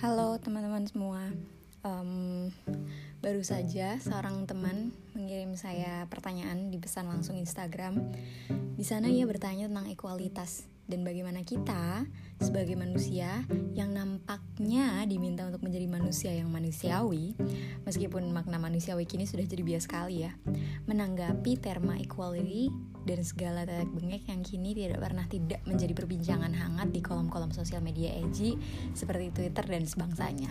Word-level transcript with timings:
Halo 0.00 0.40
teman-teman 0.40 0.88
semua. 0.88 1.28
Um, 1.84 2.48
baru 3.20 3.44
saja 3.44 4.00
seorang 4.00 4.48
teman 4.48 4.96
mengirim 5.12 5.52
saya 5.60 6.08
pertanyaan 6.08 6.72
di 6.72 6.80
pesan 6.80 7.04
langsung 7.04 7.36
Instagram. 7.36 8.08
Di 8.48 8.80
sana 8.80 9.12
ia 9.12 9.28
bertanya 9.28 9.68
tentang 9.68 9.92
ekualitas 9.92 10.64
dan 10.90 11.06
bagaimana 11.06 11.46
kita 11.46 12.02
sebagai 12.42 12.74
manusia 12.74 13.46
yang 13.78 13.94
nampaknya 13.94 15.06
diminta 15.06 15.46
untuk 15.46 15.62
menjadi 15.62 15.86
manusia 15.86 16.34
yang 16.34 16.50
manusiawi, 16.50 17.38
meskipun 17.86 18.34
makna 18.34 18.58
manusiawi 18.58 19.06
kini 19.06 19.22
sudah 19.22 19.46
jadi 19.46 19.62
biasa 19.62 19.86
sekali 19.86 20.26
ya, 20.26 20.34
menanggapi 20.90 21.62
terma 21.62 21.94
equality 22.02 22.74
dan 23.06 23.22
segala 23.22 23.62
tetek 23.62 23.88
bengek 23.94 24.26
yang 24.26 24.42
kini 24.42 24.74
tidak 24.74 24.98
pernah 24.98 25.24
tidak 25.30 25.62
menjadi 25.64 25.94
perbincangan 25.94 26.52
hangat 26.52 26.88
di 26.90 27.00
kolom-kolom 27.00 27.54
sosial 27.54 27.80
media 27.80 28.10
edgy 28.18 28.58
seperti 28.92 29.30
Twitter 29.30 29.64
dan 29.64 29.86
sebangsanya. 29.86 30.50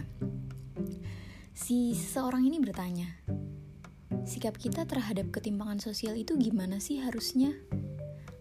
Si 1.51 1.91
seorang 1.91 2.47
ini 2.47 2.63
bertanya, 2.63 3.11
sikap 4.23 4.55
kita 4.55 4.87
terhadap 4.87 5.27
ketimpangan 5.35 5.83
sosial 5.83 6.15
itu 6.15 6.39
gimana 6.39 6.79
sih 6.79 7.03
harusnya? 7.03 7.51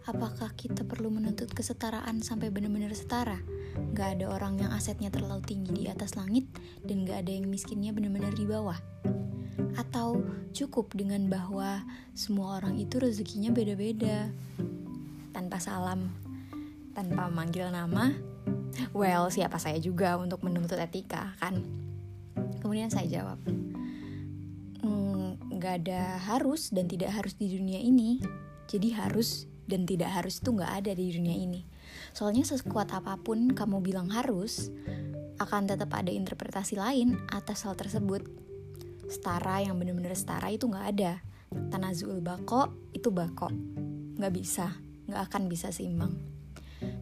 Apakah 0.09 0.57
kita 0.57 0.89
perlu 0.89 1.12
menuntut 1.12 1.53
kesetaraan 1.53 2.25
sampai 2.25 2.48
benar-benar 2.48 2.97
setara? 2.97 3.45
Gak 3.93 4.17
ada 4.17 4.33
orang 4.33 4.57
yang 4.57 4.73
asetnya 4.73 5.12
terlalu 5.12 5.45
tinggi 5.45 5.84
di 5.84 5.84
atas 5.84 6.17
langit 6.17 6.48
dan 6.81 7.05
gak 7.05 7.29
ada 7.29 7.33
yang 7.37 7.45
miskinnya 7.45 7.93
benar-benar 7.93 8.33
di 8.33 8.48
bawah. 8.48 8.81
Atau 9.77 10.25
cukup 10.57 10.97
dengan 10.97 11.29
bahwa 11.29 11.84
semua 12.17 12.57
orang 12.57 12.81
itu 12.81 12.97
rezekinya 12.97 13.53
beda-beda. 13.53 14.33
Tanpa 15.37 15.61
salam 15.61 16.09
tanpa 16.97 17.29
memanggil 17.29 17.69
nama. 17.69 18.09
Well 18.97 19.28
siapa 19.28 19.61
saya 19.61 19.77
juga 19.77 20.17
untuk 20.17 20.41
menuntut 20.41 20.81
etika 20.81 21.37
kan? 21.37 21.61
Kemudian 22.65 22.89
saya 22.89 23.12
jawab 23.12 23.45
hmm, 24.81 25.53
nggak 25.53 25.84
ada 25.84 26.17
harus 26.33 26.72
dan 26.72 26.89
tidak 26.89 27.12
harus 27.12 27.37
di 27.37 27.53
dunia 27.53 27.77
ini. 27.77 28.25
Jadi 28.72 28.97
harus 28.97 29.45
dan 29.69 29.84
tidak 29.84 30.11
harus 30.11 30.41
itu 30.41 30.50
nggak 30.50 30.72
ada 30.83 30.92
di 30.97 31.12
dunia 31.12 31.36
ini. 31.36 31.61
Soalnya 32.16 32.48
sekuat 32.48 32.91
apa 32.97 33.20
pun 33.20 33.52
kamu 33.52 33.84
bilang 33.84 34.08
harus 34.08 34.72
akan 35.38 35.69
tetap 35.70 35.92
ada 35.94 36.10
interpretasi 36.10 36.80
lain 36.80 37.20
atas 37.28 37.69
hal 37.69 37.77
tersebut. 37.77 38.25
Setara 39.06 39.62
yang 39.62 39.77
bener-bener 39.77 40.16
setara 40.16 40.48
itu 40.48 40.66
nggak 40.66 40.86
ada. 40.97 41.20
Tanazul 41.69 42.25
bako 42.25 42.91
itu 42.97 43.12
bako. 43.12 43.52
Nggak 44.19 44.33
bisa 44.34 44.88
nggak 45.08 45.22
akan 45.33 45.42
bisa 45.48 45.72
seimbang. 45.72 46.12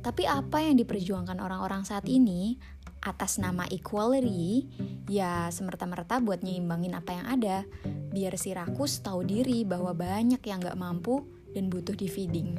Tapi 0.00 0.24
apa 0.24 0.62
yang 0.62 0.78
diperjuangkan 0.78 1.42
orang-orang 1.42 1.82
saat 1.82 2.06
ini 2.06 2.56
atas 3.02 3.38
nama 3.38 3.66
equality 3.68 4.66
ya 5.10 5.50
semerta-merta 5.50 6.22
buat 6.22 6.40
nyimbangin 6.46 6.94
apa 6.94 7.10
yang 7.18 7.26
ada. 7.26 7.56
Biar 8.14 8.38
si 8.38 8.54
rakus 8.54 9.02
tahu 9.02 9.26
diri 9.26 9.66
bahwa 9.66 9.92
banyak 9.92 10.40
yang 10.46 10.62
nggak 10.62 10.78
mampu 10.78 11.26
dan 11.56 11.72
butuh 11.72 11.96
di 11.96 12.04
feeding 12.04 12.52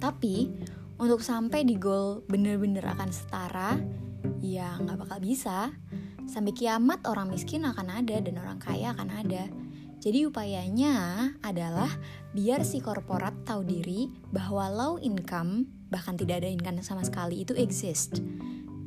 tapi 0.00 0.48
untuk 0.96 1.20
sampai 1.20 1.68
di 1.68 1.76
goal 1.76 2.24
bener-bener 2.24 2.88
akan 2.88 3.12
setara 3.12 3.76
ya 4.40 4.80
nggak 4.80 5.04
bakal 5.04 5.20
bisa 5.20 5.68
Sampai 6.28 6.52
kiamat 6.52 7.08
orang 7.08 7.32
miskin 7.32 7.64
akan 7.64 8.04
ada 8.04 8.20
dan 8.20 8.36
orang 8.36 8.60
kaya 8.60 8.92
akan 8.92 9.08
ada. 9.16 9.48
Jadi 9.98 10.28
upayanya 10.28 11.26
adalah 11.40 11.88
biar 12.36 12.68
si 12.68 12.84
korporat 12.84 13.48
tahu 13.48 13.64
diri 13.64 14.12
bahwa 14.28 14.68
low 14.68 14.94
income 15.00 15.64
bahkan 15.88 16.20
tidak 16.20 16.44
ada 16.44 16.52
income 16.52 16.84
sama 16.84 17.00
sekali 17.00 17.48
itu 17.48 17.56
exist. 17.56 18.20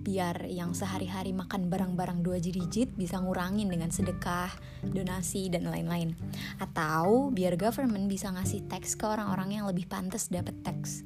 Biar 0.01 0.49
yang 0.49 0.73
sehari-hari 0.73 1.29
makan 1.29 1.69
barang-barang 1.69 2.25
dua 2.25 2.41
digit 2.41 2.89
bisa 2.97 3.21
ngurangin 3.21 3.69
dengan 3.69 3.93
sedekah, 3.93 4.49
donasi, 4.81 5.47
dan 5.53 5.69
lain-lain. 5.69 6.17
Atau 6.57 7.29
biar 7.29 7.53
government 7.53 8.09
bisa 8.09 8.33
ngasih 8.33 8.65
tax 8.65 8.97
ke 8.97 9.05
orang-orang 9.05 9.61
yang 9.61 9.65
lebih 9.69 9.85
pantas 9.85 10.33
dapat 10.33 10.57
tax. 10.65 11.05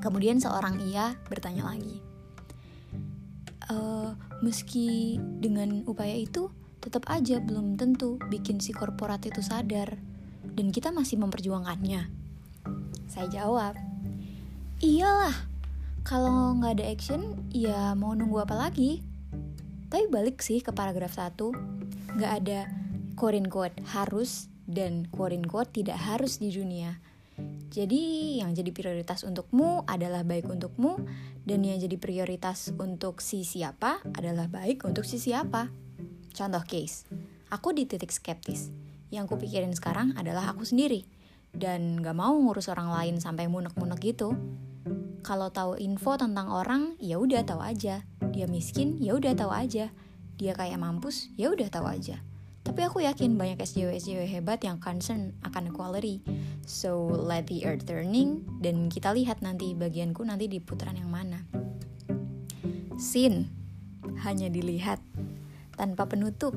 Kemudian 0.00 0.40
seorang 0.40 0.80
ia 0.84 1.16
bertanya 1.28 1.64
lagi, 1.68 2.00
uh, 3.72 4.12
meski 4.44 5.16
dengan 5.16 5.84
upaya 5.88 6.12
itu 6.12 6.52
tetap 6.84 7.08
aja 7.08 7.40
belum 7.40 7.80
tentu 7.80 8.20
bikin 8.28 8.60
si 8.60 8.76
korporat 8.76 9.24
itu 9.24 9.40
sadar 9.40 9.96
dan 10.52 10.68
kita 10.68 10.92
masih 10.92 11.16
memperjuangkannya. 11.16 12.12
Saya 13.08 13.26
jawab, 13.32 13.74
iyalah, 14.84 15.48
kalau 16.04 16.52
nggak 16.60 16.78
ada 16.78 16.84
action, 16.84 17.48
ya 17.48 17.96
mau 17.96 18.12
nunggu 18.12 18.44
apa 18.44 18.68
lagi? 18.68 19.00
Tapi 19.88 20.04
balik 20.12 20.44
sih 20.44 20.60
ke 20.60 20.68
paragraf 20.68 21.16
1, 21.16 21.40
nggak 22.20 22.32
ada 22.44 22.68
quote 23.16 23.80
harus 23.96 24.52
dan 24.68 25.08
quote 25.08 25.72
tidak 25.72 25.96
harus 25.96 26.36
di 26.44 26.52
dunia. 26.52 27.00
Jadi 27.72 28.36
yang 28.38 28.52
jadi 28.52 28.70
prioritas 28.70 29.24
untukmu 29.24 29.82
adalah 29.88 30.22
baik 30.22 30.46
untukmu 30.46 31.00
dan 31.42 31.64
yang 31.64 31.80
jadi 31.80 31.96
prioritas 31.98 32.70
untuk 32.76 33.18
si 33.24 33.42
siapa 33.42 33.98
adalah 34.14 34.46
baik 34.46 34.84
untuk 34.84 35.02
si 35.08 35.16
siapa. 35.16 35.72
Contoh 36.36 36.62
case, 36.68 37.08
aku 37.48 37.72
di 37.72 37.88
titik 37.88 38.12
skeptis. 38.12 38.68
Yang 39.08 39.34
kupikirin 39.34 39.72
sekarang 39.72 40.14
adalah 40.20 40.52
aku 40.52 40.68
sendiri 40.68 41.02
dan 41.54 42.02
gak 42.02 42.18
mau 42.18 42.34
ngurus 42.34 42.68
orang 42.68 42.92
lain 42.92 43.16
sampai 43.24 43.48
munek-munek 43.48 43.98
gitu. 44.04 44.36
Kalau 45.24 45.48
tahu 45.48 45.80
info 45.80 46.20
tentang 46.20 46.52
orang, 46.52 47.00
ya 47.00 47.16
udah 47.16 47.48
tahu 47.48 47.64
aja. 47.64 48.04
Dia 48.28 48.44
miskin, 48.44 49.00
ya 49.00 49.16
udah 49.16 49.32
tahu 49.32 49.56
aja. 49.56 49.88
Dia 50.36 50.52
kayak 50.52 50.76
mampus, 50.76 51.32
ya 51.40 51.48
udah 51.48 51.64
tahu 51.72 51.88
aja. 51.88 52.20
Tapi 52.60 52.84
aku 52.84 53.00
yakin 53.00 53.40
banyak 53.40 53.56
SJW-SJW 53.56 54.28
hebat 54.28 54.60
yang 54.60 54.76
concern 54.84 55.32
akan 55.40 55.72
equality. 55.72 56.20
So, 56.68 57.08
let 57.08 57.48
the 57.48 57.64
earth 57.64 57.88
turning, 57.88 58.44
dan 58.60 58.92
kita 58.92 59.16
lihat 59.16 59.40
nanti 59.40 59.72
bagianku 59.72 60.20
nanti 60.28 60.44
di 60.44 60.60
putaran 60.60 61.00
yang 61.00 61.08
mana. 61.08 61.40
Sin, 63.00 63.48
hanya 64.28 64.52
dilihat, 64.52 65.00
tanpa 65.72 66.04
penutup, 66.04 66.52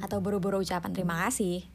atau 0.00 0.24
buru-buru 0.24 0.64
ucapan 0.64 0.96
terima 0.96 1.28
kasih. 1.28 1.68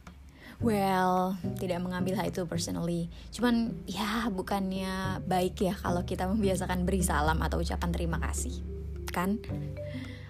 Well, 0.64 1.36
tidak 1.60 1.84
mengambil 1.84 2.16
hal 2.20 2.32
itu 2.32 2.48
personally. 2.48 3.12
Cuman 3.36 3.76
ya 3.84 4.32
bukannya 4.32 5.20
baik 5.28 5.60
ya 5.60 5.76
kalau 5.76 6.08
kita 6.08 6.26
membiasakan 6.32 6.88
beri 6.88 7.04
salam 7.04 7.44
atau 7.44 7.60
ucapan 7.60 7.90
terima 7.92 8.18
kasih. 8.24 8.64
Kan? 9.12 9.40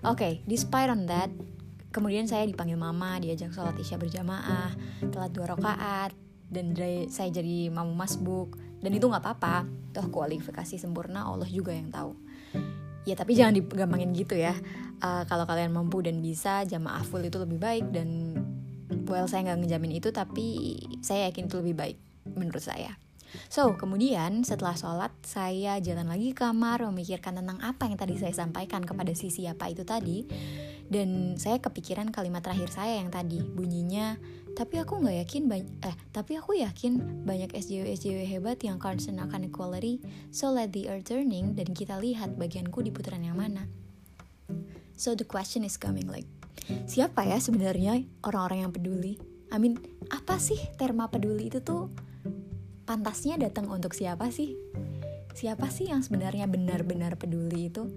Oke, 0.06 0.18
okay, 0.18 0.34
despite 0.46 0.90
on 0.90 1.09
that, 1.09 1.30
Kemudian 1.96 2.28
saya 2.28 2.44
dipanggil 2.44 2.75
mama, 2.75 3.16
diajak 3.24 3.56
sholat 3.56 3.80
isya 3.80 3.96
berjamaah, 3.96 4.75
telat 5.16 5.31
dua 5.31 5.56
rakaat, 5.56 6.12
dan 6.52 6.75
saya 7.08 7.31
jadi 7.31 7.72
mamu 7.72 7.96
masbuk. 7.96 8.59
Dan 8.84 8.91
itu 8.91 9.08
nggak 9.08 9.24
apa-apa, 9.24 9.64
toh 9.96 10.12
kualifikasi 10.12 10.75
sempurna 10.75 11.24
Allah 11.24 11.47
juga 11.47 11.72
yang 11.72 11.88
tahu. 11.88 12.12
Ya 13.08 13.16
tapi 13.16 13.40
jangan 13.40 13.56
digampangin 13.56 14.12
gitu 14.12 14.35
ya. 14.35 14.59
Uh, 15.00 15.24
kalau 15.31 15.47
kalian 15.47 15.72
mampu 15.72 16.03
dan 16.03 16.19
bisa, 16.19 16.68
jamaah 16.68 17.00
full 17.00 17.24
itu 17.24 17.40
lebih 17.40 17.64
baik 17.64 17.88
dan 17.96 18.34
well 19.06 19.30
saya 19.30 19.54
nggak 19.54 19.66
ngejamin 19.66 19.94
itu 20.02 20.10
tapi 20.10 20.78
saya 21.06 21.30
yakin 21.30 21.48
itu 21.48 21.56
lebih 21.62 21.76
baik 21.78 21.98
menurut 22.34 22.62
saya. 22.62 22.98
So, 23.52 23.76
kemudian 23.76 24.48
setelah 24.48 24.80
sholat, 24.80 25.12
saya 25.28 25.76
jalan 25.84 26.08
lagi 26.08 26.32
ke 26.32 26.48
kamar 26.48 26.88
memikirkan 26.88 27.36
tentang 27.36 27.60
apa 27.60 27.84
yang 27.84 28.00
tadi 28.00 28.16
saya 28.16 28.32
sampaikan 28.32 28.80
kepada 28.88 29.12
si 29.12 29.28
siapa 29.28 29.68
itu 29.68 29.84
tadi. 29.84 30.24
Dan 30.88 31.36
saya 31.36 31.60
kepikiran 31.60 32.16
kalimat 32.16 32.46
terakhir 32.46 32.72
saya 32.72 33.04
yang 33.04 33.12
tadi, 33.12 33.44
bunyinya, 33.44 34.16
tapi 34.56 34.80
aku 34.80 35.04
nggak 35.04 35.28
yakin 35.28 35.52
eh 35.84 35.96
tapi 36.16 36.40
aku 36.40 36.56
yakin 36.56 37.26
banyak 37.28 37.52
SJW 37.52 37.92
SJW 37.92 38.24
hebat 38.24 38.56
yang 38.64 38.80
concern 38.80 39.20
akan 39.20 39.52
equality 39.52 40.00
so 40.32 40.47
let 40.47 40.72
the 40.72 40.88
earth 40.88 41.12
turning 41.12 41.59
dan 41.59 41.76
kita 41.76 42.00
lihat 42.00 42.40
bagianku 42.40 42.79
di 42.79 42.88
putaran 42.88 43.20
yang 43.28 43.35
mana 43.35 43.68
so 44.96 45.12
the 45.12 45.28
question 45.28 45.68
is 45.68 45.76
coming 45.76 46.08
like 46.08 46.26
siapa 46.90 47.28
ya 47.28 47.37
sebenarnya 47.37 48.02
orang-orang 48.25 48.66
yang 48.67 48.73
peduli 48.73 49.19
I 49.53 49.57
mean 49.61 49.78
apa 50.09 50.41
sih 50.41 50.57
terma 50.75 51.07
peduli 51.07 51.47
itu 51.47 51.61
tuh 51.61 51.87
pantasnya 52.85 53.41
datang 53.41 53.69
untuk 53.69 53.96
siapa 53.97 54.29
sih? 54.29 54.53
Siapa 55.35 55.67
sih 55.67 55.91
yang 55.91 56.05
sebenarnya 56.05 56.47
benar-benar 56.47 57.19
peduli 57.19 57.67
itu? 57.67 57.87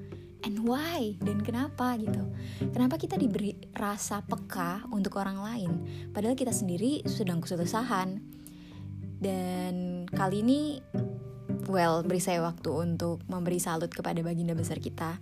And 0.43 0.63
why? 0.65 1.19
Dan 1.19 1.43
kenapa 1.43 1.95
gitu? 2.01 2.25
Kenapa 2.73 2.99
kita 2.99 3.19
diberi 3.19 3.55
rasa 3.75 4.23
peka 4.23 4.87
untuk 4.91 5.19
orang 5.21 5.39
lain? 5.39 5.71
Padahal 6.11 6.35
kita 6.35 6.51
sendiri 6.51 7.05
sedang 7.07 7.43
kesusahan. 7.43 8.23
Dan 9.19 10.07
kali 10.07 10.47
ini, 10.47 10.79
well, 11.67 12.07
beri 12.07 12.23
saya 12.23 12.39
waktu 12.39 12.71
untuk 12.71 13.23
memberi 13.27 13.59
salut 13.59 13.91
kepada 13.91 14.23
baginda 14.23 14.55
besar 14.55 14.79
kita 14.79 15.19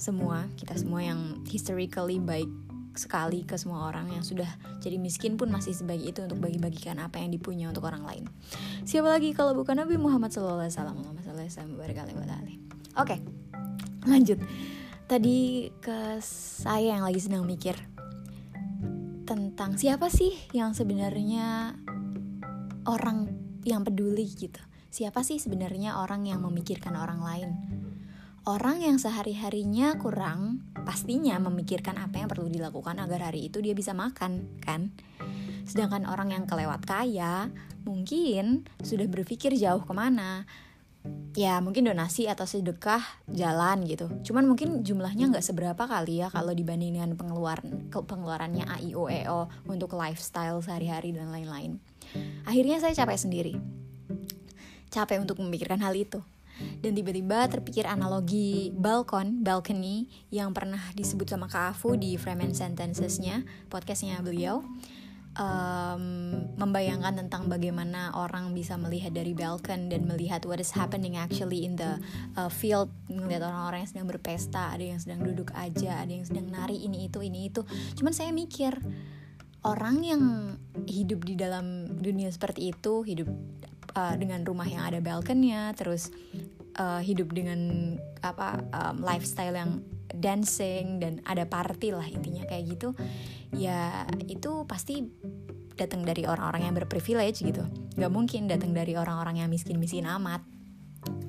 semua, 0.00 0.48
kita 0.56 0.80
semua 0.80 1.04
yang 1.04 1.44
historically 1.44 2.16
baik 2.16 2.48
sekali 2.94 3.42
ke 3.42 3.58
semua 3.58 3.90
orang 3.90 4.10
yang 4.14 4.22
sudah 4.22 4.46
jadi 4.78 4.96
miskin 4.96 5.34
pun 5.34 5.50
masih 5.50 5.74
sebaik 5.74 6.14
itu 6.14 6.24
untuk 6.24 6.38
bagi-bagikan 6.38 6.98
apa 7.02 7.18
yang 7.18 7.34
dipunya 7.34 7.66
untuk 7.70 7.86
orang 7.86 8.06
lain. 8.06 8.24
Siapa 8.86 9.10
lagi 9.10 9.34
kalau 9.34 9.54
bukan 9.54 9.82
Nabi 9.82 9.98
Muhammad 9.98 10.30
SAW? 10.30 10.70
Oke, 12.94 13.18
lanjut. 14.06 14.38
tadi 15.04 15.68
ke 15.84 16.16
saya 16.24 16.96
yang 16.96 17.04
lagi 17.04 17.20
sedang 17.20 17.44
mikir 17.44 17.76
tentang 19.28 19.76
siapa 19.76 20.08
sih 20.08 20.32
yang 20.56 20.72
sebenarnya 20.72 21.76
orang 22.88 23.28
yang 23.64 23.84
peduli 23.84 24.28
gitu. 24.28 24.60
Siapa 24.94 25.26
sih 25.26 25.42
sebenarnya 25.42 25.98
orang 25.98 26.28
yang 26.28 26.44
memikirkan 26.44 26.94
orang 26.94 27.20
lain? 27.20 27.50
Orang 28.44 28.84
yang 28.84 29.00
sehari-harinya 29.00 29.96
kurang 29.96 30.62
pastinya 30.84 31.40
memikirkan 31.40 31.96
apa 31.96 32.22
yang 32.22 32.28
perlu 32.28 32.46
dilakukan 32.46 33.00
agar 33.00 33.32
hari 33.32 33.48
itu 33.48 33.58
dia 33.64 33.72
bisa 33.72 33.96
makan, 33.96 34.60
kan? 34.60 34.92
Sedangkan 35.64 36.04
orang 36.04 36.36
yang 36.36 36.44
kelewat 36.44 36.84
kaya 36.84 37.48
mungkin 37.88 38.68
sudah 38.84 39.08
berpikir 39.08 39.56
jauh 39.56 39.82
ke 39.82 39.92
mana. 39.96 40.44
Ya 41.36 41.60
mungkin 41.60 41.84
donasi 41.84 42.32
atau 42.32 42.48
sedekah 42.48 43.00
jalan 43.28 43.84
gitu. 43.84 44.08
Cuman 44.24 44.48
mungkin 44.48 44.80
jumlahnya 44.80 45.28
nggak 45.28 45.44
seberapa 45.44 45.84
kali 45.84 46.24
ya 46.24 46.32
kalau 46.32 46.56
dibandingkan 46.56 47.12
pengeluaran 47.12 47.92
pengeluarannya 47.92 48.64
AIOEO 48.64 49.68
untuk 49.68 49.92
lifestyle 49.92 50.64
sehari-hari 50.64 51.12
dan 51.12 51.28
lain-lain. 51.28 51.76
Akhirnya 52.48 52.80
saya 52.80 52.96
capek 52.96 53.20
sendiri. 53.20 53.54
Capek 54.88 55.20
untuk 55.20 55.44
memikirkan 55.44 55.84
hal 55.84 55.92
itu 55.92 56.24
dan 56.82 56.92
tiba-tiba 56.92 57.46
terpikir 57.50 57.84
analogi 57.88 58.70
balkon, 58.74 59.42
balcony 59.42 60.06
yang 60.28 60.52
pernah 60.52 60.80
disebut 60.94 61.30
sama 61.30 61.50
Kak 61.50 61.76
Afu 61.76 61.98
di 61.98 62.14
Frame 62.20 62.50
and 62.50 62.56
Sentences-nya, 62.56 63.42
podcastnya 63.68 64.20
beliau 64.20 64.62
um, 65.38 66.04
membayangkan 66.54 67.26
tentang 67.26 67.50
bagaimana 67.50 68.14
orang 68.14 68.54
bisa 68.54 68.78
melihat 68.78 69.14
dari 69.14 69.34
balkon 69.34 69.90
dan 69.90 70.06
melihat 70.06 70.42
what 70.46 70.62
is 70.62 70.72
happening 70.74 71.18
actually 71.18 71.66
in 71.66 71.74
the 71.78 71.98
uh, 72.38 72.50
field. 72.50 72.90
Melihat 73.10 73.46
orang-orang 73.46 73.84
yang 73.84 73.90
sedang 73.90 74.08
berpesta 74.08 74.74
ada 74.74 74.84
yang 74.84 75.00
sedang 75.02 75.22
duduk 75.22 75.50
aja 75.54 76.02
ada 76.02 76.10
yang 76.10 76.26
sedang 76.26 76.48
nari 76.50 76.86
ini 76.86 77.10
itu 77.10 77.20
ini 77.22 77.50
itu. 77.50 77.62
Cuman 77.98 78.14
saya 78.14 78.30
mikir 78.30 78.78
orang 79.64 79.96
yang 80.04 80.22
hidup 80.84 81.24
di 81.24 81.34
dalam 81.34 81.98
dunia 81.98 82.28
seperti 82.28 82.72
itu 82.72 83.02
hidup 83.02 83.28
uh, 83.96 84.14
dengan 84.16 84.44
rumah 84.44 84.68
yang 84.68 84.84
ada 84.84 85.00
balkonnya 85.00 85.72
terus 85.72 86.12
uh, 86.76 87.00
hidup 87.00 87.32
dengan 87.32 87.94
apa 88.20 88.60
um, 88.72 89.00
lifestyle 89.00 89.56
yang 89.56 89.80
dancing 90.14 91.00
dan 91.00 91.18
ada 91.26 91.48
party 91.48 91.90
lah 91.90 92.06
intinya 92.06 92.46
kayak 92.46 92.76
gitu 92.76 92.88
ya 93.56 94.06
itu 94.28 94.68
pasti 94.68 95.02
datang 95.74 96.06
dari 96.06 96.22
orang-orang 96.24 96.70
yang 96.70 96.74
berprivilege 96.78 97.42
gitu. 97.42 97.66
Nggak 97.98 98.12
mungkin 98.14 98.46
datang 98.46 98.70
dari 98.70 98.94
orang-orang 98.94 99.42
yang 99.42 99.50
miskin-miskin 99.50 100.06
amat. 100.06 100.42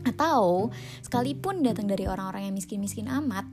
Atau 0.06 0.70
sekalipun 1.02 1.66
datang 1.66 1.90
dari 1.90 2.06
orang-orang 2.06 2.48
yang 2.50 2.56
miskin-miskin 2.56 3.10
amat 3.10 3.44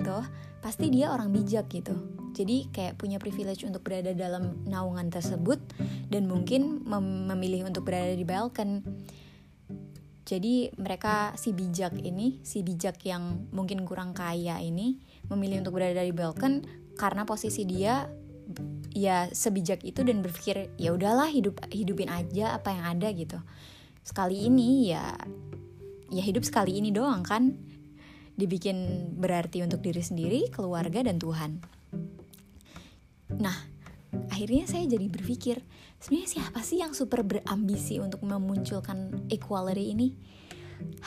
tuh 0.00 0.24
pasti 0.64 0.88
dia 0.88 1.12
orang 1.12 1.28
bijak 1.28 1.68
gitu 1.68 2.21
jadi 2.32 2.68
kayak 2.72 2.98
punya 2.98 3.20
privilege 3.20 3.62
untuk 3.62 3.84
berada 3.84 4.16
dalam 4.16 4.64
naungan 4.66 5.12
tersebut 5.12 5.60
dan 6.08 6.26
mungkin 6.26 6.82
mem 6.82 7.28
memilih 7.28 7.68
untuk 7.68 7.86
berada 7.86 8.12
di 8.16 8.24
balkon 8.24 8.82
jadi 10.22 10.72
mereka 10.80 11.36
si 11.36 11.52
bijak 11.52 11.92
ini 12.00 12.40
si 12.40 12.64
bijak 12.64 12.98
yang 13.04 13.52
mungkin 13.52 13.84
kurang 13.84 14.16
kaya 14.16 14.58
ini 14.64 14.96
memilih 15.28 15.60
untuk 15.60 15.76
berada 15.76 16.00
di 16.00 16.14
balkon 16.14 16.64
karena 16.96 17.26
posisi 17.28 17.68
dia 17.68 18.06
ya 18.92 19.28
sebijak 19.32 19.82
itu 19.82 20.04
dan 20.04 20.20
berpikir 20.20 20.68
ya 20.76 20.92
udahlah 20.92 21.28
hidup 21.32 21.60
hidupin 21.72 22.12
aja 22.12 22.56
apa 22.56 22.72
yang 22.72 22.84
ada 22.98 23.08
gitu. 23.12 23.40
Sekali 24.04 24.46
ini 24.48 24.92
ya 24.92 25.16
ya 26.12 26.22
hidup 26.22 26.44
sekali 26.44 26.78
ini 26.78 26.92
doang 26.92 27.24
kan? 27.24 27.56
Dibikin 28.36 29.08
berarti 29.20 29.60
untuk 29.60 29.84
diri 29.84 30.00
sendiri, 30.00 30.48
keluarga, 30.48 31.04
dan 31.04 31.20
Tuhan. 31.20 31.60
Nah, 33.40 33.56
akhirnya 34.28 34.68
saya 34.68 34.84
jadi 34.84 35.06
berpikir, 35.08 35.62
sebenarnya 36.02 36.28
siapa 36.28 36.60
sih 36.60 36.82
yang 36.82 36.92
super 36.92 37.24
berambisi 37.24 38.02
untuk 38.02 38.24
memunculkan 38.26 39.28
equality 39.32 39.94
ini? 39.94 40.08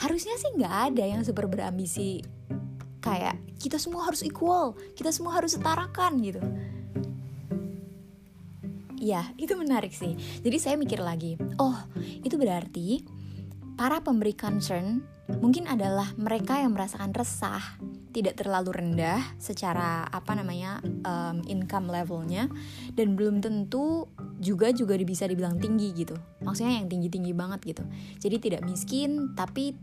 Harusnya 0.00 0.34
sih 0.40 0.56
nggak 0.56 0.74
ada 0.94 1.04
yang 1.04 1.22
super 1.22 1.46
berambisi 1.46 2.24
kayak 3.04 3.38
kita 3.62 3.78
semua 3.78 4.08
harus 4.08 4.24
equal, 4.26 4.74
kita 4.98 5.14
semua 5.14 5.38
harus 5.38 5.54
setarakan 5.54 6.12
gitu. 6.24 6.42
Ya, 8.96 9.30
itu 9.38 9.54
menarik 9.54 9.94
sih. 9.94 10.18
Jadi 10.42 10.56
saya 10.58 10.74
mikir 10.74 10.98
lagi, 10.98 11.38
oh 11.62 11.76
itu 12.26 12.34
berarti 12.34 13.06
para 13.78 14.02
pemberi 14.02 14.32
concern 14.34 15.04
mungkin 15.38 15.68
adalah 15.68 16.10
mereka 16.16 16.58
yang 16.58 16.74
merasakan 16.74 17.12
resah 17.14 17.78
tidak 18.16 18.40
terlalu 18.40 18.72
rendah 18.72 19.20
secara 19.36 20.08
apa 20.08 20.32
namanya 20.32 20.80
um, 21.04 21.44
income 21.44 21.92
levelnya 21.92 22.48
dan 22.96 23.12
belum 23.12 23.44
tentu 23.44 24.08
juga 24.40 24.72
juga 24.72 24.96
bisa 25.04 25.28
dibilang 25.28 25.60
tinggi 25.60 25.92
gitu. 25.92 26.16
Maksudnya 26.40 26.80
yang 26.80 26.88
tinggi 26.88 27.12
tinggi 27.12 27.36
banget 27.36 27.60
gitu. 27.76 27.84
Jadi 28.16 28.36
tidak 28.40 28.64
miskin 28.64 29.36
tapi 29.36 29.76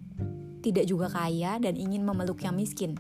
tidak 0.66 0.90
juga 0.90 1.14
kaya 1.14 1.62
dan 1.62 1.78
ingin 1.78 2.02
memeluk 2.02 2.42
yang 2.42 2.58
miskin. 2.58 2.98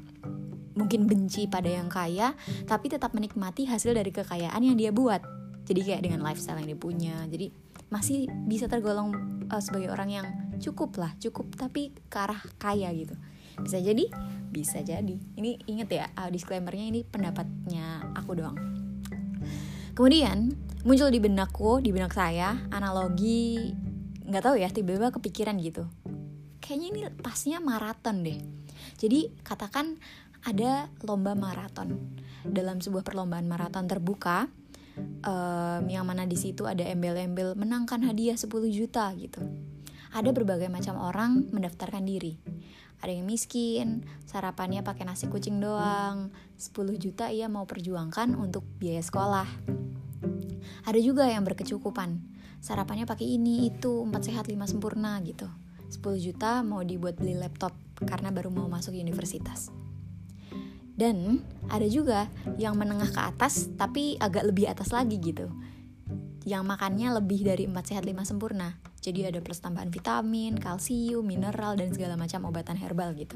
Mungkin 0.78 1.10
benci 1.10 1.50
pada 1.50 1.66
yang 1.66 1.90
kaya 1.90 2.38
tapi 2.70 2.94
tetap 2.94 3.18
menikmati 3.18 3.66
hasil 3.66 3.98
dari 3.98 4.14
kekayaan 4.14 4.62
yang 4.62 4.78
dia 4.78 4.94
buat. 4.94 5.26
Jadi 5.66 5.82
kayak 5.82 6.06
dengan 6.06 6.22
lifestyle 6.22 6.62
yang 6.62 6.78
dia 6.78 6.80
punya. 6.80 7.16
Jadi 7.26 7.50
masih 7.90 8.30
bisa 8.46 8.70
tergolong 8.70 9.18
uh, 9.50 9.62
sebagai 9.62 9.90
orang 9.90 10.10
yang 10.14 10.28
cukup 10.58 10.98
lah 10.98 11.14
cukup 11.22 11.54
tapi 11.54 11.94
ke 12.10 12.18
arah 12.18 12.42
kaya 12.58 12.90
gitu 12.96 13.14
bisa 13.62 13.78
jadi? 13.78 14.06
Bisa 14.50 14.82
jadi. 14.82 15.16
Ini 15.38 15.66
inget 15.70 15.90
ya 15.90 16.06
uh, 16.18 16.30
disclaimernya 16.30 16.86
ini 16.90 17.02
pendapatnya 17.06 18.14
aku 18.18 18.38
doang. 18.38 18.58
Kemudian 19.94 20.54
muncul 20.84 21.14
di 21.14 21.22
benakku 21.22 21.80
di 21.80 21.94
benak 21.94 22.18
saya 22.18 22.58
analogi 22.74 23.72
nggak 24.24 24.44
tahu 24.44 24.56
ya 24.58 24.70
tiba-tiba 24.74 25.14
kepikiran 25.14 25.60
gitu. 25.62 25.86
Kayaknya 26.64 26.88
ini 26.90 27.02
pasnya 27.20 27.58
maraton 27.60 28.24
deh. 28.24 28.40
Jadi 28.98 29.30
katakan 29.44 30.00
ada 30.44 30.90
lomba 31.04 31.36
maraton. 31.36 32.20
Dalam 32.44 32.84
sebuah 32.84 33.08
perlombaan 33.08 33.48
maraton 33.48 33.88
terbuka 33.88 34.48
um, 35.24 35.84
yang 35.88 36.04
mana 36.04 36.28
di 36.28 36.36
situ 36.36 36.68
ada 36.68 36.84
embel-embel 36.84 37.56
menangkan 37.56 38.04
hadiah 38.04 38.36
10 38.36 38.50
juta 38.70 39.12
gitu. 39.16 39.44
Ada 40.14 40.30
berbagai 40.30 40.70
macam 40.70 41.00
orang 41.00 41.50
mendaftarkan 41.50 42.06
diri. 42.06 42.38
Ada 43.04 43.12
yang 43.20 43.28
miskin, 43.28 44.08
sarapannya 44.24 44.80
pakai 44.80 45.04
nasi 45.04 45.28
kucing 45.28 45.60
doang, 45.60 46.32
10 46.56 46.96
juta 46.96 47.28
ia 47.28 47.52
mau 47.52 47.68
perjuangkan 47.68 48.32
untuk 48.40 48.64
biaya 48.80 49.04
sekolah. 49.04 49.44
Ada 50.88 51.00
juga 51.04 51.28
yang 51.28 51.44
berkecukupan, 51.44 52.24
sarapannya 52.64 53.04
pakai 53.04 53.28
ini, 53.28 53.68
itu, 53.68 54.08
4 54.08 54.24
sehat, 54.24 54.48
5 54.48 54.72
sempurna 54.72 55.20
gitu. 55.20 55.52
10 55.92 56.16
juta 56.16 56.64
mau 56.64 56.80
dibuat 56.80 57.20
beli 57.20 57.36
laptop 57.36 57.76
karena 58.08 58.32
baru 58.32 58.48
mau 58.48 58.72
masuk 58.72 58.96
universitas. 58.96 59.68
Dan 60.96 61.44
ada 61.68 61.90
juga 61.92 62.32
yang 62.56 62.80
menengah 62.80 63.12
ke 63.12 63.20
atas 63.20 63.68
tapi 63.76 64.16
agak 64.16 64.48
lebih 64.48 64.72
atas 64.72 64.96
lagi 64.96 65.20
gitu. 65.20 65.52
Yang 66.44 66.64
makannya 66.68 67.08
lebih 67.20 67.48
dari 67.48 67.64
4 67.68 67.76
sehat 67.84 68.04
5 68.04 68.24
sempurna. 68.28 68.76
Jadi 69.04 69.28
ada 69.28 69.44
plus 69.44 69.60
tambahan 69.60 69.92
vitamin, 69.92 70.56
kalsium, 70.56 71.28
mineral, 71.28 71.76
dan 71.76 71.92
segala 71.92 72.16
macam 72.16 72.48
obatan 72.48 72.80
herbal 72.80 73.12
gitu. 73.20 73.36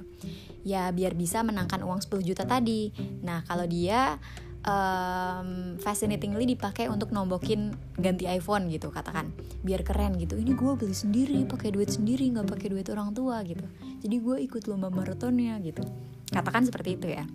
Ya 0.63 0.87
biar 0.95 1.11
bisa 1.11 1.43
menangkan 1.43 1.83
uang 1.83 1.99
10 2.07 2.23
juta 2.23 2.47
tadi. 2.47 2.95
Nah 3.19 3.43
kalau 3.43 3.67
dia 3.67 4.15
um, 4.63 5.75
fascinatingly 5.79 6.47
dipakai 6.47 6.87
untuk 6.87 7.11
nombokin 7.11 7.75
ganti 7.99 8.27
iPhone 8.31 8.71
gitu 8.71 8.91
katakan. 8.95 9.31
Biar 9.63 9.83
keren 9.83 10.15
gitu. 10.15 10.39
Ini 10.39 10.55
gue 10.55 10.71
beli 10.79 10.95
sendiri 10.95 11.43
pakai 11.43 11.75
duit 11.75 11.91
sendiri 11.91 12.27
nggak 12.31 12.47
pakai 12.47 12.67
duit 12.71 12.87
orang 12.87 13.11
tua 13.11 13.43
gitu. 13.43 13.63
Jadi 14.03 14.15
gue 14.23 14.37
ikut 14.47 14.63
lomba 14.71 14.87
maratonnya 14.87 15.59
gitu. 15.63 15.83
Katakan 16.31 16.63
seperti 16.67 16.99
itu 16.99 17.07
ya. 17.11 17.27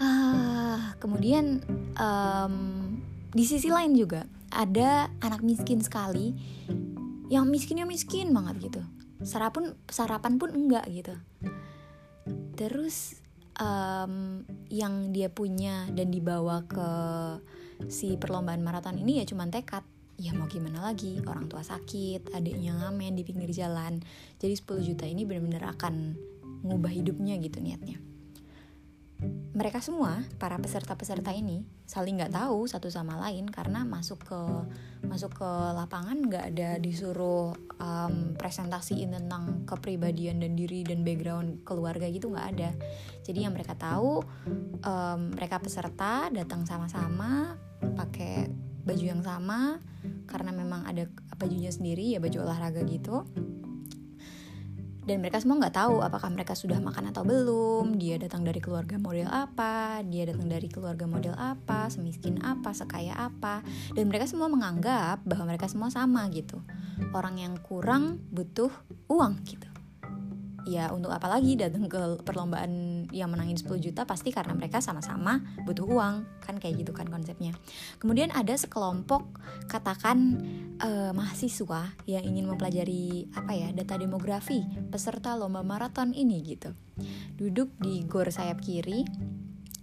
Uh, 0.00 0.80
kemudian 0.96 1.60
um, 2.00 2.89
di 3.30 3.44
sisi 3.46 3.70
lain 3.70 3.94
juga 3.94 4.26
ada 4.50 5.06
anak 5.22 5.46
miskin 5.46 5.78
sekali 5.78 6.34
yang 7.30 7.46
miskinnya 7.46 7.86
miskin 7.86 8.34
banget 8.34 8.70
gitu. 8.70 8.82
Sarapan 9.22 9.78
sarapan 9.86 10.34
pun 10.36 10.50
enggak 10.50 10.84
gitu. 10.90 11.14
Terus 12.58 13.22
um, 13.62 14.42
yang 14.66 15.14
dia 15.14 15.30
punya 15.30 15.86
dan 15.94 16.10
dibawa 16.10 16.66
ke 16.66 16.90
si 17.86 18.18
perlombaan 18.18 18.60
maraton 18.66 18.98
ini 18.98 19.22
ya 19.22 19.24
cuma 19.30 19.46
tekad. 19.46 19.86
Ya 20.20 20.36
mau 20.36 20.50
gimana 20.50 20.84
lagi? 20.84 21.16
Orang 21.24 21.48
tua 21.48 21.64
sakit 21.64 22.36
adiknya 22.36 22.76
ngamen 22.76 23.16
di 23.16 23.24
pinggir 23.24 23.54
jalan. 23.56 24.02
Jadi 24.36 24.52
10 24.52 24.88
juta 24.92 25.04
ini 25.08 25.24
benar-benar 25.24 25.72
akan 25.78 26.18
ngubah 26.60 26.92
hidupnya 26.92 27.40
gitu 27.40 27.62
niatnya 27.64 28.09
mereka 29.50 29.82
semua 29.82 30.24
para 30.40 30.56
peserta-peserta 30.56 31.34
ini 31.36 31.66
saling 31.84 32.16
nggak 32.16 32.32
tahu 32.32 32.64
satu 32.64 32.88
sama 32.88 33.18
lain 33.18 33.50
karena 33.50 33.84
masuk 33.84 34.22
ke 34.24 34.40
masuk 35.04 35.42
ke 35.42 35.50
lapangan 35.76 36.16
nggak 36.16 36.54
ada 36.54 36.80
disuruh 36.80 37.52
um, 37.76 38.32
presentasiin 38.38 39.12
tentang 39.12 39.66
kepribadian 39.68 40.40
dan 40.40 40.56
diri 40.56 40.86
dan 40.86 41.04
background 41.04 41.60
keluarga 41.66 42.08
gitu 42.08 42.32
nggak 42.32 42.48
ada. 42.56 42.70
Jadi 43.26 43.44
yang 43.44 43.52
mereka 43.52 43.76
tahu 43.76 44.24
um, 44.86 45.20
mereka 45.34 45.60
peserta 45.60 46.32
datang 46.32 46.64
sama-sama 46.64 47.58
pakai 47.80 48.48
baju 48.86 49.04
yang 49.04 49.20
sama 49.20 49.76
karena 50.24 50.54
memang 50.54 50.88
ada 50.88 51.04
bajunya 51.36 51.68
sendiri 51.68 52.16
ya 52.16 52.18
baju 52.22 52.48
olahraga 52.48 52.80
gitu 52.86 53.26
dan 55.10 55.18
mereka 55.18 55.42
semua 55.42 55.58
nggak 55.58 55.74
tahu 55.74 56.06
apakah 56.06 56.30
mereka 56.30 56.54
sudah 56.54 56.78
makan 56.78 57.10
atau 57.10 57.26
belum 57.26 57.98
dia 57.98 58.14
datang 58.14 58.46
dari 58.46 58.62
keluarga 58.62 58.94
model 58.94 59.26
apa 59.26 60.06
dia 60.06 60.22
datang 60.22 60.46
dari 60.46 60.70
keluarga 60.70 61.02
model 61.10 61.34
apa 61.34 61.90
semiskin 61.90 62.38
apa 62.46 62.70
sekaya 62.70 63.18
apa. 63.18 63.66
Dan 63.90 64.06
mereka 64.06 64.30
semua 64.30 64.46
menganggap 64.46 65.26
bahwa 65.26 65.50
mereka 65.50 65.66
semua 65.66 65.90
sama 65.90 66.30
gitu. 66.30 66.62
Orang 67.10 67.42
yang 67.42 67.58
kurang 67.58 68.22
butuh 68.30 68.70
uang 69.10 69.42
gitu 69.50 69.69
ya 70.66 70.92
untuk 70.92 71.12
apa 71.12 71.30
lagi 71.30 71.56
datang 71.56 71.86
ke 71.86 72.20
perlombaan 72.24 73.04
yang 73.14 73.30
menangin 73.32 73.56
10 73.56 73.68
juta? 73.80 74.02
Pasti 74.04 74.32
karena 74.34 74.52
mereka 74.56 74.82
sama-sama 74.82 75.40
butuh 75.64 75.86
uang. 75.86 76.44
Kan 76.44 76.58
kayak 76.58 76.84
gitu 76.84 76.92
kan 76.92 77.08
konsepnya. 77.08 77.54
Kemudian 78.02 78.32
ada 78.32 78.52
sekelompok 78.56 79.40
katakan 79.70 80.40
uh, 80.82 81.12
mahasiswa 81.16 81.94
yang 82.04 82.24
ingin 82.24 82.50
mempelajari 82.50 83.30
apa 83.36 83.52
ya 83.54 83.68
data 83.72 84.00
demografi 84.00 84.64
peserta 84.90 85.36
lomba 85.38 85.62
maraton 85.62 86.12
ini 86.12 86.42
gitu. 86.44 86.74
Duduk 87.38 87.72
di 87.80 88.04
gor 88.04 88.28
sayap 88.28 88.60
kiri 88.60 89.04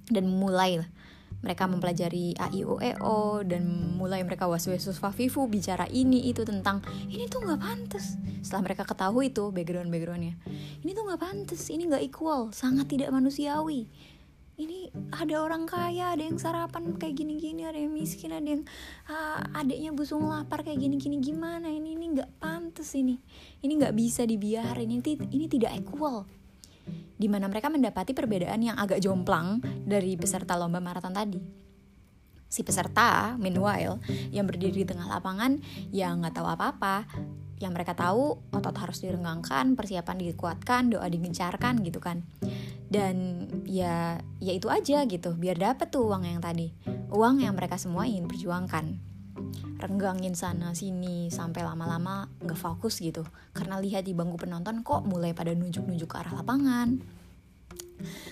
dan 0.07 0.27
mulai 0.27 0.79
mereka 1.41 1.69
mempelajari 1.69 2.33
AIOEO 2.33 3.45
dan 3.45 3.93
mulai 3.95 4.25
mereka 4.25 4.49
waswesus 4.49 4.97
fafifu 4.97 5.45
bicara 5.45 5.85
ini 5.89 6.27
itu 6.29 6.41
tentang 6.41 6.81
ini 7.07 7.29
tuh 7.29 7.45
nggak 7.45 7.61
pantas. 7.61 8.17
Setelah 8.41 8.63
mereka 8.63 8.83
ketahui 8.87 9.29
itu 9.29 9.51
background 9.53 9.93
backgroundnya 9.93 10.35
ini 10.81 10.91
tuh 10.95 11.03
nggak 11.03 11.21
pantas 11.21 11.61
ini 11.69 11.89
nggak 11.89 12.03
equal 12.07 12.49
sangat 12.53 12.89
tidak 12.89 13.13
manusiawi. 13.13 13.89
Ini 14.57 14.89
ada 15.13 15.45
orang 15.45 15.69
kaya 15.69 16.17
ada 16.17 16.23
yang 16.25 16.41
sarapan 16.41 16.97
kayak 16.97 17.21
gini-gini 17.21 17.61
ada 17.61 17.77
yang 17.77 17.93
miskin 17.93 18.33
ada 18.33 18.57
yang 18.57 18.65
uh, 19.05 19.45
adiknya 19.53 19.93
busung 19.93 20.25
lapar 20.25 20.65
kayak 20.65 20.81
gini-gini 20.81 21.21
gimana 21.21 21.69
ini? 21.69 21.93
Ini 21.93 22.05
nggak 22.17 22.41
pantas 22.41 22.89
ini. 22.97 23.21
Ini 23.61 23.77
nggak 23.77 23.93
bisa 23.93 24.25
dibiarin 24.25 24.89
ini 24.89 25.13
ini 25.29 25.45
tidak 25.45 25.77
equal 25.77 26.25
di 27.17 27.27
mana 27.29 27.49
mereka 27.49 27.67
mendapati 27.67 28.13
perbedaan 28.13 28.61
yang 28.61 28.77
agak 28.77 29.01
jomplang 29.01 29.59
dari 29.85 30.13
peserta 30.15 30.53
lomba 30.53 30.77
maraton 30.77 31.13
tadi. 31.13 31.41
Si 32.47 32.63
peserta, 32.63 33.35
meanwhile, 33.35 33.99
yang 34.31 34.47
berdiri 34.47 34.83
di 34.83 34.87
tengah 34.87 35.09
lapangan 35.09 35.59
yang 35.91 36.23
nggak 36.23 36.39
tahu 36.39 36.47
apa-apa, 36.47 37.03
yang 37.59 37.75
mereka 37.75 37.91
tahu 37.97 38.39
otot 38.53 38.75
harus 38.77 39.03
direnggangkan, 39.03 39.75
persiapan 39.75 40.15
dikuatkan, 40.21 40.87
doa 40.87 41.07
digencarkan 41.11 41.83
gitu 41.83 41.99
kan. 41.99 42.23
Dan 42.87 43.47
ya 43.67 44.23
ya 44.39 44.53
itu 44.55 44.71
aja 44.71 45.03
gitu, 45.03 45.35
biar 45.35 45.59
dapet 45.59 45.91
tuh 45.91 46.07
uang 46.07 46.23
yang 46.23 46.39
tadi. 46.39 46.71
Uang 47.11 47.43
yang 47.43 47.57
mereka 47.57 47.75
semua 47.75 48.07
ingin 48.07 48.31
perjuangkan 48.31 49.16
renggangin 49.77 50.33
sana 50.33 50.73
sini 50.73 51.29
sampai 51.29 51.61
lama-lama 51.61 52.25
nggak 52.41 52.57
fokus 52.57 52.97
gitu 52.99 53.21
karena 53.53 53.77
lihat 53.77 54.05
di 54.05 54.17
bangku 54.17 54.41
penonton 54.41 54.81
kok 54.81 55.05
mulai 55.05 55.37
pada 55.37 55.53
nunjuk-nunjuk 55.53 56.09
ke 56.09 56.17
arah 56.17 56.41
lapangan 56.41 57.17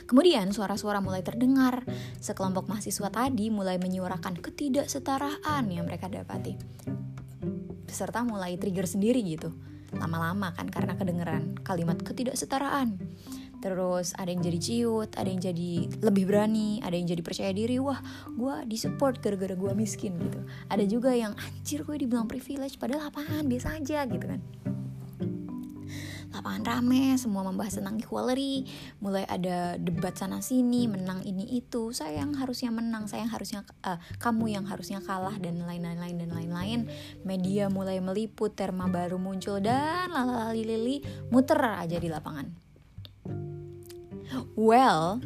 Kemudian 0.06 0.54
suara-suara 0.54 1.02
mulai 1.02 1.26
terdengar. 1.26 1.82
Sekelompok 2.22 2.70
mahasiswa 2.70 3.10
tadi 3.10 3.50
mulai 3.50 3.82
menyuarakan 3.82 4.38
ketidaksetaraan 4.38 5.66
yang 5.74 5.90
mereka 5.90 6.06
dapati. 6.06 6.54
Peserta 7.90 8.22
mulai 8.22 8.62
trigger 8.62 8.86
sendiri 8.86 9.26
gitu. 9.26 9.50
Lama-lama 9.98 10.54
kan 10.54 10.70
karena 10.70 10.94
kedengeran 10.94 11.58
kalimat 11.66 11.98
ketidaksetaraan 11.98 13.02
terus 13.64 14.16
ada 14.16 14.32
yang 14.32 14.42
jadi 14.44 14.60
ciut 14.60 15.10
ada 15.16 15.28
yang 15.28 15.42
jadi 15.42 15.72
lebih 16.02 16.28
berani 16.28 16.80
ada 16.84 16.96
yang 16.96 17.08
jadi 17.08 17.22
percaya 17.22 17.52
diri 17.52 17.78
wah 17.80 18.00
gue 18.36 18.56
disupport 18.68 19.16
gara-gara 19.22 19.56
gue 19.56 19.72
miskin 19.78 20.18
gitu. 20.20 20.40
Ada 20.68 20.84
juga 20.86 21.12
yang 21.14 21.34
anjir 21.38 21.86
gue 21.86 21.98
dibilang 21.98 22.26
privilege 22.26 22.82
padahal 22.82 23.10
apaan? 23.10 23.46
Biasa 23.46 23.78
aja 23.78 24.04
gitu 24.10 24.26
kan. 24.26 24.42
Lapangan 26.36 26.68
rame 26.68 27.16
semua 27.16 27.48
membahas 27.48 27.80
tentang 27.80 27.96
equality 27.96 28.68
mulai 29.00 29.24
ada 29.24 29.80
debat 29.80 30.12
sana 30.12 30.44
sini 30.44 30.84
menang 30.84 31.24
ini 31.24 31.56
itu. 31.56 31.96
Saya 31.96 32.20
yang 32.20 32.36
harusnya 32.36 32.76
menang 32.76 33.08
saya 33.08 33.24
yang 33.24 33.32
harusnya 33.32 33.64
uh, 33.88 33.96
kamu 34.20 34.60
yang 34.60 34.68
harusnya 34.68 35.00
kalah 35.00 35.40
dan 35.40 35.64
lain-lain 35.64 36.20
dan 36.20 36.36
lain-lain. 36.36 36.92
Media 37.24 37.72
mulai 37.72 38.04
meliput 38.04 38.52
terma 38.52 38.92
baru 38.92 39.16
muncul 39.16 39.64
dan 39.64 40.12
lalali 40.12 40.68
lili 40.68 40.98
muter 41.32 41.56
aja 41.56 41.96
di 41.96 42.12
lapangan 42.12 42.65
Well, 44.58 45.24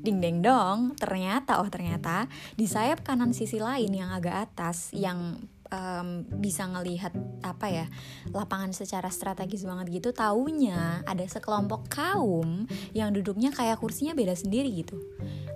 ding 0.00 0.18
ding 0.18 0.40
dong, 0.40 0.96
ternyata 0.96 1.60
oh 1.60 1.68
ternyata 1.68 2.26
di 2.56 2.64
sayap 2.64 3.04
kanan 3.04 3.36
sisi 3.36 3.60
lain 3.60 3.92
yang 3.92 4.10
agak 4.10 4.50
atas 4.50 4.90
yang 4.96 5.38
um, 5.70 6.08
bisa 6.40 6.66
ngelihat 6.66 7.14
apa 7.46 7.66
ya 7.70 7.86
lapangan 8.34 8.74
secara 8.74 9.08
strategis 9.08 9.62
banget 9.64 10.02
gitu 10.02 10.10
taunya 10.10 11.00
ada 11.06 11.24
sekelompok 11.24 11.88
kaum 11.88 12.66
yang 12.92 13.14
duduknya 13.14 13.54
kayak 13.54 13.78
kursinya 13.78 14.12
beda 14.12 14.34
sendiri 14.34 14.68
gitu. 14.72 14.98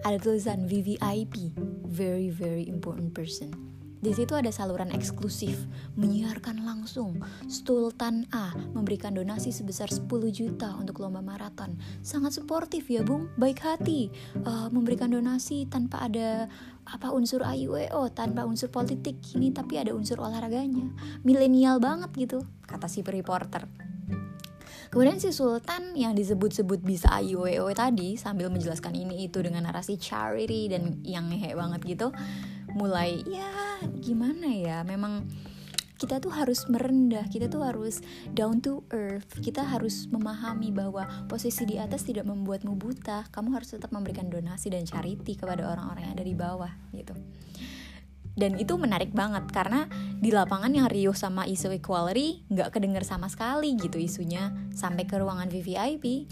Ada 0.04 0.20
tulisan 0.20 0.68
VVIP 0.68 1.56
very 1.88 2.28
very 2.28 2.68
important 2.68 3.16
person 3.16 3.73
di 4.04 4.12
situ 4.12 4.36
ada 4.36 4.52
saluran 4.52 4.92
eksklusif, 4.92 5.64
menyiarkan 5.96 6.60
langsung. 6.60 7.24
Sultan 7.48 8.28
A 8.36 8.52
memberikan 8.76 9.16
donasi 9.16 9.48
sebesar 9.48 9.88
10 9.88 10.04
juta 10.28 10.76
untuk 10.76 11.00
lomba 11.00 11.24
maraton. 11.24 11.80
Sangat 12.04 12.36
suportif 12.36 12.92
ya, 12.92 13.00
Bung. 13.00 13.32
Baik 13.40 13.64
hati. 13.64 14.12
Uh, 14.44 14.68
memberikan 14.68 15.08
donasi 15.08 15.64
tanpa 15.64 16.04
ada 16.04 16.52
apa 16.84 17.16
unsur 17.16 17.40
AIWO, 17.40 18.12
tanpa 18.12 18.44
unsur 18.44 18.68
politik 18.68 19.16
ini 19.32 19.48
tapi 19.56 19.80
ada 19.80 19.96
unsur 19.96 20.20
olahraganya. 20.20 20.84
Milenial 21.24 21.80
banget 21.80 22.12
gitu, 22.12 22.44
kata 22.68 22.84
si 22.92 23.00
reporter. 23.00 23.64
Kemudian 24.92 25.18
si 25.18 25.32
Sultan 25.32 25.96
yang 25.96 26.12
disebut-sebut 26.12 26.84
bisa 26.84 27.08
AIWO 27.08 27.72
tadi 27.72 28.20
sambil 28.20 28.52
menjelaskan 28.52 28.94
ini 28.94 29.26
itu 29.26 29.40
dengan 29.40 29.64
narasi 29.66 29.96
charity 29.96 30.70
dan 30.70 31.00
yang 31.02 31.26
ngehe 31.32 31.56
banget 31.56 31.80
gitu 31.82 32.14
mulai 32.74 33.22
ya 33.26 33.80
gimana 34.02 34.50
ya 34.50 34.82
memang 34.82 35.24
kita 35.94 36.18
tuh 36.18 36.34
harus 36.34 36.66
merendah, 36.66 37.30
kita 37.30 37.46
tuh 37.46 37.62
harus 37.62 38.02
down 38.34 38.58
to 38.58 38.82
earth, 38.90 39.40
kita 39.40 39.62
harus 39.62 40.10
memahami 40.10 40.74
bahwa 40.74 41.06
posisi 41.30 41.64
di 41.64 41.78
atas 41.78 42.02
tidak 42.02 42.26
membuatmu 42.26 42.74
buta, 42.74 43.30
kamu 43.30 43.56
harus 43.56 43.78
tetap 43.78 43.94
memberikan 43.94 44.26
donasi 44.26 44.74
dan 44.74 44.84
charity 44.84 45.38
kepada 45.38 45.64
orang-orang 45.64 46.10
yang 46.10 46.14
ada 46.18 46.26
di 46.26 46.34
bawah 46.34 46.72
gitu. 46.90 47.14
Dan 48.34 48.58
itu 48.58 48.74
menarik 48.74 49.14
banget 49.14 49.46
karena 49.54 49.86
di 50.18 50.34
lapangan 50.34 50.74
yang 50.74 50.90
riuh 50.90 51.14
sama 51.14 51.46
isu 51.46 51.78
equality 51.78 52.42
nggak 52.50 52.74
kedenger 52.74 53.06
sama 53.06 53.30
sekali 53.30 53.78
gitu 53.78 54.02
isunya 54.02 54.50
sampai 54.74 55.06
ke 55.06 55.14
ruangan 55.14 55.46
VVIP. 55.46 56.26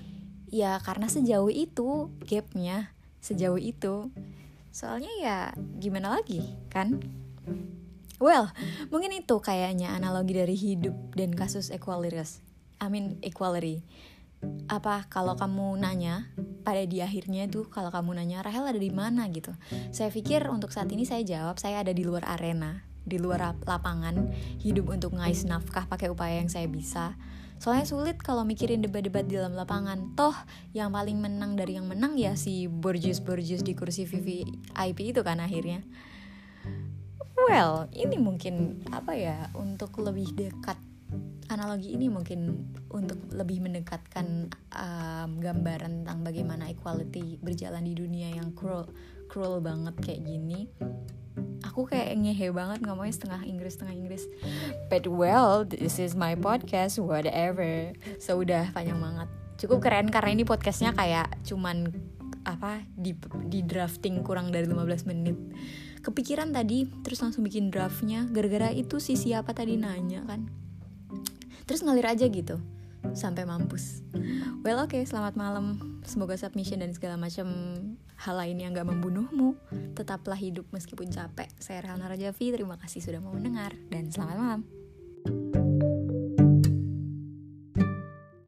Ya 0.50 0.76
karena 0.82 1.06
sejauh 1.06 1.48
itu 1.48 2.10
gapnya, 2.26 2.90
sejauh 3.22 3.56
itu 3.56 4.10
Soalnya 4.72 5.12
ya 5.20 5.38
gimana 5.76 6.16
lagi 6.16 6.56
kan? 6.72 6.96
Well, 8.16 8.48
mungkin 8.88 9.12
itu 9.12 9.36
kayaknya 9.42 9.92
analogi 9.92 10.32
dari 10.32 10.56
hidup 10.56 11.12
dan 11.12 11.36
kasus 11.36 11.68
equality. 11.68 12.24
I 12.80 12.88
mean 12.88 13.20
equality. 13.20 13.84
Apa 14.66 15.06
kalau 15.12 15.36
kamu 15.36 15.78
nanya 15.78 16.32
pada 16.64 16.82
di 16.88 17.04
akhirnya 17.04 17.46
tuh 17.46 17.68
kalau 17.68 17.92
kamu 17.92 18.18
nanya 18.18 18.40
Rahel 18.40 18.64
ada 18.64 18.80
di 18.80 18.90
mana 18.90 19.28
gitu. 19.28 19.52
Saya 19.92 20.08
pikir 20.08 20.48
untuk 20.48 20.72
saat 20.72 20.88
ini 20.90 21.04
saya 21.04 21.22
jawab 21.22 21.60
saya 21.60 21.84
ada 21.84 21.92
di 21.92 22.02
luar 22.02 22.24
arena, 22.26 22.82
di 23.02 23.18
luar 23.20 23.58
lapangan, 23.66 24.30
hidup 24.62 24.94
untuk 24.94 25.18
ngais 25.18 25.44
nafkah 25.44 25.84
pakai 25.86 26.08
upaya 26.08 26.40
yang 26.40 26.50
saya 26.50 26.66
bisa 26.70 27.18
Soalnya 27.62 27.86
sulit 27.86 28.18
kalau 28.18 28.42
mikirin 28.42 28.82
debat-debat 28.82 29.22
di 29.22 29.38
dalam 29.38 29.54
lapangan. 29.54 30.18
Toh 30.18 30.34
yang 30.74 30.90
paling 30.90 31.22
menang 31.22 31.54
dari 31.54 31.78
yang 31.78 31.86
menang 31.86 32.18
ya 32.18 32.34
si 32.34 32.66
Borges-Borges 32.66 33.62
di 33.62 33.78
kursi 33.78 34.02
VIP 34.02 34.98
itu 34.98 35.22
kan 35.22 35.38
akhirnya. 35.38 35.86
Well, 37.38 37.86
ini 37.94 38.18
mungkin 38.18 38.82
apa 38.90 39.14
ya 39.14 39.46
untuk 39.54 39.94
lebih 40.02 40.34
dekat 40.34 40.74
analogi 41.54 41.94
ini 41.94 42.10
mungkin 42.10 42.66
untuk 42.90 43.30
lebih 43.30 43.62
mendekatkan 43.62 44.50
um, 44.74 45.30
gambaran 45.38 46.02
tentang 46.02 46.26
bagaimana 46.26 46.66
equality 46.66 47.38
berjalan 47.38 47.86
di 47.86 47.94
dunia 47.94 48.32
yang 48.32 48.56
cruel 48.56 48.88
cruel 49.28 49.60
banget 49.60 49.92
kayak 50.00 50.24
gini 50.24 50.72
aku 51.64 51.88
kayak 51.88 52.14
ngehe 52.18 52.50
banget 52.50 52.82
ngomongnya 52.84 53.14
setengah 53.14 53.40
Inggris 53.46 53.78
setengah 53.78 53.94
Inggris. 53.94 54.22
But 54.90 55.06
well 55.08 55.64
this 55.66 55.98
is 56.02 56.14
my 56.14 56.36
podcast 56.36 56.98
whatever. 56.98 57.94
So 58.18 58.42
udah 58.42 58.74
panjang 58.74 58.98
banget. 58.98 59.28
Cukup 59.62 59.78
keren 59.82 60.10
karena 60.10 60.30
ini 60.34 60.44
podcastnya 60.46 60.92
kayak 60.92 61.30
cuman 61.46 61.90
apa 62.42 62.82
di 62.98 63.14
di 63.46 63.62
drafting 63.62 64.26
kurang 64.26 64.50
dari 64.50 64.66
15 64.66 65.10
menit. 65.10 65.38
Kepikiran 66.02 66.50
tadi 66.50 66.90
terus 67.06 67.22
langsung 67.22 67.46
bikin 67.46 67.70
draftnya 67.70 68.26
gara-gara 68.26 68.74
itu 68.74 68.98
si 68.98 69.14
siapa 69.14 69.54
tadi 69.54 69.78
nanya 69.78 70.26
kan? 70.26 70.50
Terus 71.64 71.86
ngalir 71.86 72.10
aja 72.10 72.26
gitu 72.26 72.58
sampai 73.12 73.42
mampus. 73.42 74.06
Well 74.62 74.78
oke 74.78 74.94
okay, 74.94 75.02
selamat 75.02 75.34
malam. 75.34 75.98
Semoga 76.06 76.38
submission 76.38 76.82
dan 76.82 76.94
segala 76.94 77.18
macam 77.18 77.50
hal 78.22 78.34
lain 78.38 78.58
yang 78.62 78.70
gak 78.70 78.86
membunuhmu 78.86 79.58
tetaplah 79.98 80.38
hidup 80.38 80.66
meskipun 80.70 81.10
capek. 81.10 81.50
Saya 81.58 81.82
Rahana 81.82 82.06
Rajavi 82.06 82.54
terima 82.54 82.78
kasih 82.78 83.02
sudah 83.02 83.18
mau 83.18 83.34
mendengar 83.34 83.74
dan 83.90 84.10
selamat 84.10 84.36
malam 84.38 84.62